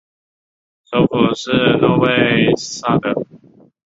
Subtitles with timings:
[0.85, 3.13] 首府是诺维萨德。